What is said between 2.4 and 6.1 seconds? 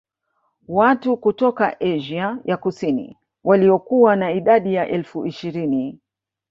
ya Kusini waliokuwa na idadi ya elfu ishirini